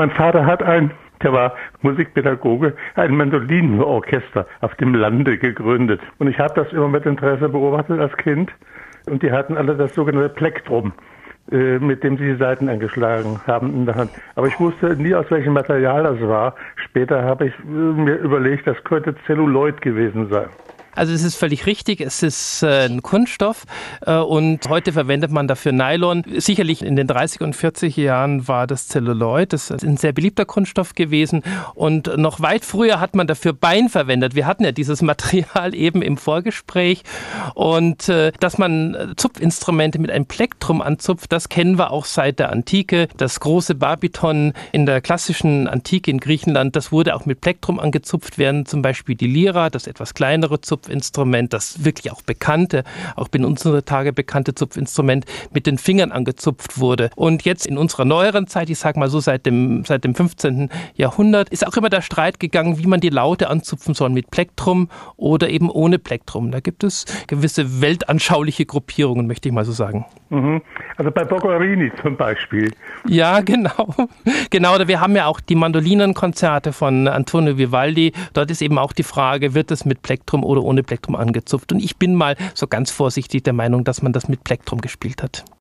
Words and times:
Mein 0.00 0.12
Vater 0.12 0.46
hat 0.46 0.62
ein, 0.62 0.92
der 1.22 1.34
war 1.34 1.52
Musikpädagoge, 1.82 2.72
ein 2.94 3.14
Mandolinenorchester 3.14 4.46
auf 4.62 4.74
dem 4.76 4.94
Lande 4.94 5.36
gegründet. 5.36 6.00
Und 6.18 6.28
ich 6.28 6.38
habe 6.38 6.54
das 6.54 6.72
immer 6.72 6.88
mit 6.88 7.04
Interesse 7.04 7.50
beobachtet 7.50 8.00
als 8.00 8.16
Kind. 8.16 8.50
Und 9.10 9.22
die 9.22 9.30
hatten 9.30 9.58
alle 9.58 9.76
das 9.76 9.94
sogenannte 9.94 10.30
Plektrum 10.30 10.94
äh, 11.52 11.78
mit 11.78 12.02
dem 12.02 12.16
sie 12.16 12.32
die 12.32 12.36
Seiten 12.36 12.70
angeschlagen 12.70 13.42
haben 13.46 13.74
in 13.74 13.84
der 13.84 13.96
Hand. 13.96 14.10
Aber 14.36 14.46
ich 14.46 14.58
wusste 14.58 14.96
nie, 14.96 15.14
aus 15.14 15.30
welchem 15.30 15.52
Material 15.52 16.04
das 16.04 16.20
war. 16.22 16.54
Später 16.76 17.22
habe 17.22 17.48
ich 17.48 17.54
äh, 17.58 17.66
mir 17.66 18.14
überlegt, 18.14 18.66
das 18.66 18.82
könnte 18.84 19.14
Zelluloid 19.26 19.82
gewesen 19.82 20.30
sein. 20.30 20.48
Also 20.94 21.12
es 21.12 21.22
ist 21.22 21.36
völlig 21.36 21.66
richtig, 21.66 22.00
es 22.00 22.22
ist 22.22 22.62
äh, 22.62 22.86
ein 22.86 23.02
Kunststoff 23.02 23.64
äh, 24.04 24.16
und 24.16 24.68
heute 24.68 24.92
verwendet 24.92 25.30
man 25.30 25.46
dafür 25.46 25.72
Nylon. 25.72 26.24
Sicherlich 26.36 26.82
in 26.82 26.96
den 26.96 27.06
30er 27.06 27.44
und 27.44 27.54
40er 27.54 28.00
Jahren 28.00 28.48
war 28.48 28.66
das 28.66 28.88
Celluloid, 28.88 29.52
das 29.52 29.70
ist 29.70 29.84
ein 29.84 29.96
sehr 29.96 30.12
beliebter 30.12 30.44
Kunststoff 30.44 30.94
gewesen 30.94 31.42
und 31.74 32.16
noch 32.18 32.40
weit 32.40 32.64
früher 32.64 32.98
hat 33.00 33.14
man 33.14 33.26
dafür 33.26 33.52
Bein 33.52 33.88
verwendet. 33.88 34.34
Wir 34.34 34.46
hatten 34.46 34.64
ja 34.64 34.72
dieses 34.72 35.00
Material 35.10 35.74
eben 35.74 36.02
im 36.02 36.16
Vorgespräch 36.16 37.02
und 37.54 38.08
äh, 38.08 38.32
dass 38.40 38.58
man 38.58 39.14
Zupfinstrumente 39.16 39.98
mit 40.00 40.10
einem 40.10 40.26
Plektrum 40.26 40.82
anzupft, 40.82 41.32
das 41.32 41.48
kennen 41.48 41.78
wir 41.78 41.92
auch 41.92 42.04
seit 42.04 42.38
der 42.40 42.50
Antike. 42.50 43.08
Das 43.16 43.38
große 43.38 43.76
Barbiton 43.76 44.54
in 44.72 44.86
der 44.86 45.00
klassischen 45.00 45.68
Antike 45.68 46.10
in 46.10 46.18
Griechenland, 46.18 46.74
das 46.74 46.90
wurde 46.90 47.14
auch 47.14 47.26
mit 47.26 47.40
Plektrum 47.40 47.78
angezupft, 47.78 48.38
während 48.38 48.68
zum 48.68 48.82
Beispiel 48.82 49.14
die 49.14 49.28
Lyra, 49.28 49.70
das 49.70 49.86
etwas 49.86 50.14
kleinere 50.14 50.60
Zupf 50.60 50.79
Zupfinstrument, 50.80 51.52
das 51.52 51.84
wirklich 51.84 52.12
auch 52.12 52.22
bekannte, 52.22 52.84
auch 53.16 53.28
in 53.32 53.44
unseren 53.44 53.84
Tage 53.84 54.12
bekannte 54.12 54.54
Zupfinstrument 54.54 55.24
mit 55.52 55.66
den 55.66 55.78
Fingern 55.78 56.12
angezupft 56.12 56.78
wurde. 56.78 57.10
Und 57.16 57.44
jetzt 57.44 57.66
in 57.66 57.78
unserer 57.78 58.04
neueren 58.04 58.46
Zeit, 58.46 58.70
ich 58.70 58.78
sage 58.78 58.98
mal 58.98 59.08
so 59.08 59.20
seit 59.20 59.46
dem, 59.46 59.84
seit 59.84 60.04
dem 60.04 60.14
15. 60.14 60.70
Jahrhundert, 60.94 61.48
ist 61.50 61.66
auch 61.66 61.76
immer 61.76 61.90
der 61.90 62.02
Streit 62.02 62.40
gegangen, 62.40 62.78
wie 62.78 62.86
man 62.86 63.00
die 63.00 63.10
Laute 63.10 63.48
anzupfen 63.48 63.94
soll, 63.94 64.10
mit 64.10 64.30
Plektrum 64.30 64.88
oder 65.16 65.48
eben 65.50 65.70
ohne 65.70 65.98
Plektrum. 65.98 66.50
Da 66.50 66.60
gibt 66.60 66.84
es 66.84 67.04
gewisse 67.26 67.80
weltanschauliche 67.80 68.66
Gruppierungen, 68.66 69.26
möchte 69.26 69.48
ich 69.48 69.54
mal 69.54 69.64
so 69.64 69.72
sagen. 69.72 70.06
Mhm. 70.30 70.62
Also 70.96 71.10
bei 71.10 71.24
Boccherini 71.24 71.90
zum 72.02 72.16
Beispiel. 72.16 72.70
Ja, 73.06 73.40
genau. 73.44 73.94
Genau, 74.50 74.76
wir 74.86 75.00
haben 75.00 75.16
ja 75.16 75.26
auch 75.26 75.40
die 75.40 75.54
Mandolinenkonzerte 75.54 76.72
von 76.72 77.08
Antonio 77.08 77.58
Vivaldi. 77.58 78.12
Dort 78.32 78.50
ist 78.50 78.62
eben 78.62 78.78
auch 78.78 78.92
die 78.92 79.02
Frage, 79.02 79.54
wird 79.54 79.70
es 79.70 79.84
mit 79.84 80.02
Plektrum 80.02 80.44
oder 80.44 80.62
ohne 80.70 80.82
Plektrum 80.82 81.16
angezupft? 81.16 81.72
Und 81.72 81.80
ich 81.80 81.96
bin 81.96 82.14
mal 82.14 82.36
so 82.54 82.66
ganz 82.66 82.90
vorsichtig 82.90 83.42
der 83.42 83.52
Meinung, 83.52 83.84
dass 83.84 84.02
man 84.02 84.12
das 84.12 84.28
mit 84.28 84.44
Plektrum 84.44 84.80
gespielt 84.80 85.22
hat. 85.22 85.44